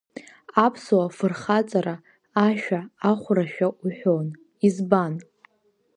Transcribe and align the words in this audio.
Аԥсуа 0.65 1.05
фырхаҵара 1.17 1.95
ашәа 2.47 2.79
Ахәрашәа 3.09 3.67
уҳәон, 3.83 4.27
избан? 4.67 5.13